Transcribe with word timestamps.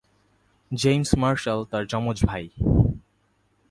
James 0.71 1.09
Marshall 1.15 1.59
তার 1.65 1.83
যমজ 1.87 2.17
ভাই। 2.25 2.45